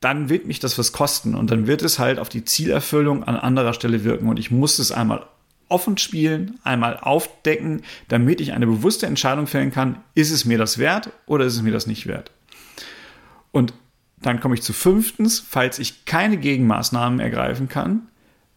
dann 0.01 0.29
wird 0.29 0.47
mich 0.47 0.61
das 0.61 0.79
was 0.79 0.93
kosten 0.93 1.35
und 1.35 1.51
dann 1.51 1.67
wird 1.67 1.83
es 1.83 1.99
halt 1.99 2.19
auf 2.19 2.29
die 2.29 2.45
Zielerfüllung 2.45 3.25
an 3.25 3.37
anderer 3.37 3.73
Stelle 3.73 4.05
wirken 4.05 4.29
und 4.29 4.39
ich 4.39 4.51
muss 4.51 4.79
es 4.79 4.93
einmal 4.93 5.27
offen 5.69 5.97
spielen, 5.97 6.61
einmal 6.63 6.99
aufdecken, 6.99 7.83
damit 8.09 8.41
ich 8.41 8.53
eine 8.53 8.67
bewusste 8.67 9.07
Entscheidung 9.07 9.47
fällen 9.47 9.73
kann, 9.73 9.97
ist 10.15 10.31
es 10.31 10.45
mir 10.45 10.59
das 10.59 10.79
wert 10.79 11.11
oder 11.27 11.47
ist 11.47 11.57
es 11.57 11.63
mir 11.63 11.73
das 11.73 11.87
nicht 11.87 12.07
wert? 12.07 12.31
Und 13.51 13.73
dann 14.21 14.41
komme 14.41 14.55
ich 14.55 14.63
zu 14.63 14.73
fünftens, 14.73 15.41
falls 15.41 15.79
ich 15.79 16.05
keine 16.05 16.37
Gegenmaßnahmen 16.37 17.19
ergreifen 17.19 17.69
kann, 17.69 18.09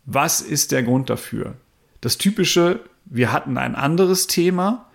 was 0.07 0.41
ist 0.41 0.71
der 0.71 0.81
Grund 0.81 1.09
dafür? 1.09 1.55
Das 2.01 2.17
typische, 2.17 2.79
wir 3.05 3.31
hatten 3.31 3.57
ein 3.57 3.75
anderes 3.75 4.25
Thema, 4.25 4.89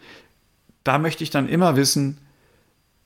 da 0.84 0.98
möchte 0.98 1.22
ich 1.22 1.30
dann 1.30 1.48
immer 1.48 1.76
wissen, 1.76 2.18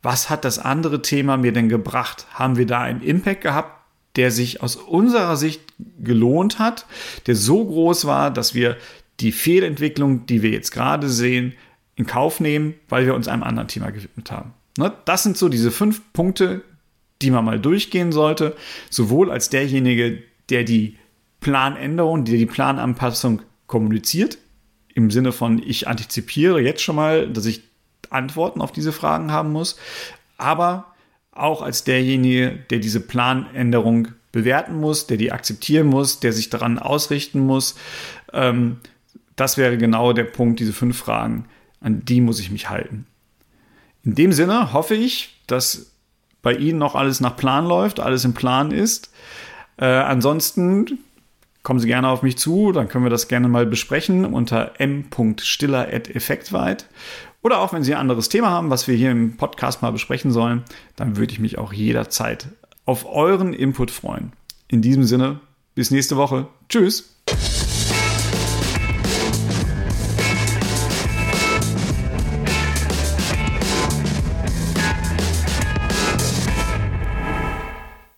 was 0.03 0.31
hat 0.31 0.45
das 0.45 0.61
andere 0.61 1.03
Thema 1.03 1.37
mir 1.37 1.53
denn 1.53 1.69
gebracht? 1.69 2.27
Haben 2.33 2.57
wir 2.57 2.67
da 2.67 2.81
einen 2.81 3.03
Impact 3.03 3.43
gehabt, 3.43 3.73
der 4.15 4.31
sich 4.31 4.63
aus 4.63 4.77
unserer 4.77 5.37
Sicht 5.37 5.61
gelohnt 5.99 6.61
hat, 6.61 6.87
der 7.27 7.35
so 7.35 7.65
groß 7.65 8.07
war, 8.07 8.31
dass 8.31 8.55
wir 8.55 8.77
die 9.19 9.33
Fehlentwicklung, 9.33 10.27
die 10.27 10.43
wir 10.43 10.51
jetzt 10.51 10.71
gerade 10.71 11.09
sehen, 11.09 11.55
in 11.97 12.07
Kauf 12.07 12.39
nehmen, 12.39 12.75
weil 12.89 13.05
wir 13.05 13.15
uns 13.15 13.27
einem 13.27 13.43
anderen 13.43 13.69
Thema 13.69 13.91
gewidmet 13.91 14.31
haben. 14.31 14.55
Ne? 14.79 14.93
Das 15.07 15.25
sind 15.25 15.37
so 15.37 15.49
diese 15.49 15.73
fünf 15.73 16.01
Punkte, 16.13 16.63
die 17.21 17.33
man 17.33 17.45
mal 17.45 17.59
durchgehen 17.59 18.13
sollte, 18.13 18.55
sowohl 18.91 19.31
als 19.31 19.49
derjenige, 19.49 20.23
der 20.51 20.63
die 20.63 20.99
Planänderung, 21.41 22.25
der 22.25 22.37
die 22.37 22.47
Plananpassung 22.47 23.43
kommuniziert, 23.67 24.39
im 24.95 25.11
Sinne 25.11 25.33
von 25.33 25.63
ich 25.63 25.89
antizipiere 25.89 26.61
jetzt 26.61 26.83
schon 26.83 26.97
mal, 26.97 27.29
dass 27.29 27.47
ich 27.47 27.63
Antworten 28.11 28.61
auf 28.61 28.73
diese 28.73 28.93
Fragen 28.93 29.31
haben 29.31 29.53
muss, 29.53 29.77
aber 30.39 30.95
auch 31.33 31.61
als 31.63 31.85
derjenige, 31.85 32.59
der 32.71 32.79
diese 32.79 33.01
Planänderung 33.01 34.09
bewerten 34.33 34.81
muss, 34.81 35.07
der 35.07 35.17
die 35.17 35.33
akzeptieren 35.33 35.87
muss, 35.87 36.21
der 36.21 36.33
sich 36.33 36.51
daran 36.51 36.79
ausrichten 36.79 37.41
muss. 37.41 37.77
Ähm, 38.33 38.79
das 39.35 39.59
wäre 39.59 39.77
genau 39.77 40.13
der 40.13 40.25
Punkt, 40.25 40.61
diese 40.61 40.73
fünf 40.73 40.99
Fragen, 40.99 41.47
an 41.81 42.05
die 42.05 42.21
muss 42.21 42.41
ich 42.41 42.51
mich 42.51 42.71
halten. 42.71 43.07
In 44.03 44.15
dem 44.15 44.33
Sinne 44.33 44.73
hoffe 44.73 44.95
ich, 44.95 45.41
dass 45.47 45.93
bei 46.43 46.55
Ihnen 46.55 46.79
noch 46.79 46.95
alles 46.95 47.21
nach 47.21 47.37
Plan 47.37 47.67
läuft, 47.67 47.99
alles 48.01 48.25
im 48.25 48.35
Plan 48.35 48.71
ist. 48.71 49.11
Äh, 49.79 49.87
ansonsten 49.87 50.99
kommen 51.67 51.81
Sie 51.81 51.89
gerne 51.89 52.09
auf 52.09 52.23
mich 52.23 52.39
zu, 52.39 52.71
dann 52.71 52.87
können 52.87 53.05
wir 53.05 53.11
das 53.11 53.27
gerne 53.27 53.49
mal 53.49 53.67
besprechen 53.67 54.25
unter 54.25 54.75
m.stiller.effektweit. 54.79 56.87
Oder 57.43 57.59
auch 57.59 57.73
wenn 57.73 57.83
Sie 57.83 57.93
ein 57.93 57.99
anderes 57.99 58.29
Thema 58.29 58.51
haben, 58.51 58.71
was 58.71 58.87
wir 58.87 58.95
hier 58.95 59.11
im 59.11 59.37
Podcast 59.37 59.83
mal 59.83 59.91
besprechen 59.91 60.31
sollen, 60.31 60.63
dann 60.95 61.17
würde 61.17 61.33
ich 61.33 61.41
mich 61.41 61.59
auch 61.59 61.73
jederzeit 61.73 62.47
auf 62.85 63.05
euren 63.05 63.53
Input 63.53 63.91
freuen. 63.91 64.33
In 64.69 64.81
diesem 64.81 65.03
Sinne, 65.03 65.41
bis 65.75 65.91
nächste 65.91 66.17
Woche. 66.17 66.47
Tschüss. 66.69 67.17